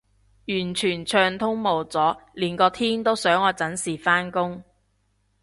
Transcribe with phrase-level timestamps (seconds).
[0.47, 1.99] 完全暢通無阻，
[2.33, 4.63] 連個天都想我準時返工